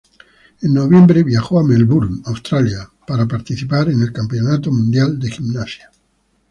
[0.63, 5.91] En noviembre viajó a Melbourne, Australia, para participar en el Campeonato Mundial de Gimnasia.